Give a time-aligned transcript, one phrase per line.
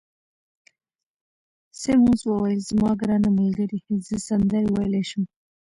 [1.81, 5.23] سیمونز وویل: زما ګرانه ملګرې، زه سندرې ویلای شم.